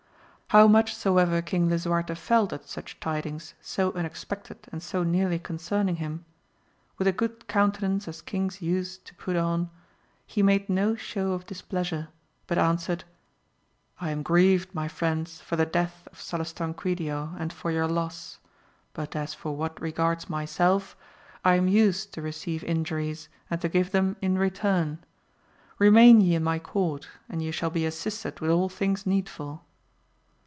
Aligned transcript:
How 0.53 0.67
much 0.67 0.93
soever 0.93 1.41
Eling 1.41 1.69
Lisuarte 1.69 2.13
felt 2.13 2.51
at 2.51 2.67
such 2.67 2.99
tidings 2.99 3.53
so 3.61 3.93
unexpected 3.93 4.67
and 4.69 4.83
so 4.83 5.01
nearly 5.01 5.39
concerning 5.39 5.95
him, 5.95 6.25
with 6.97 7.07
a 7.07 7.13
good 7.13 7.47
countenance 7.47 8.05
as 8.05 8.21
kings 8.21 8.61
use 8.61 8.97
to 8.97 9.15
put 9.15 9.37
on, 9.37 9.69
he 10.27 10.43
made 10.43 10.67
no 10.67 10.93
show 10.93 11.31
of 11.31 11.45
displeasure, 11.45 12.09
but 12.47 12.57
answered, 12.57 13.05
I 14.01 14.09
am 14.09 14.23
grieved 14.23 14.75
my 14.75 14.89
friends 14.89 15.39
for 15.39 15.55
the 15.55 15.65
death 15.65 16.05
of 16.11 16.19
Salustanquidio 16.19 17.33
and 17.39 17.53
for 17.53 17.71
your 17.71 17.87
loss; 17.87 18.39
but 18.91 19.15
as 19.15 19.33
for 19.33 19.55
what 19.55 19.79
regards 19.81 20.29
myself 20.29 20.97
I 21.45 21.55
am 21.55 21.69
used 21.69 22.13
to 22.13 22.21
receive 22.21 22.61
injuries 22.65 23.29
and 23.49 23.61
to 23.61 23.69
give 23.69 23.91
them 23.91 24.17
in 24.21 24.37
return. 24.37 25.01
Eemain 25.79 26.19
ye 26.21 26.35
in 26.35 26.43
my 26.43 26.59
court, 26.59 27.07
and 27.29 27.41
ye 27.41 27.51
shall 27.51 27.69
be 27.69 27.85
assisted 27.85 28.41
with 28.41 28.51
all 28.51 28.67
things 28.67 29.05
needful. 29.05 29.63